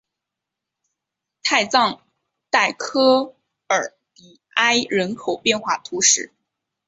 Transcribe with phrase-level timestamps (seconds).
[1.43, 2.01] 泰藏
[2.49, 3.35] 代科
[3.67, 6.33] 尔比埃人口变化图示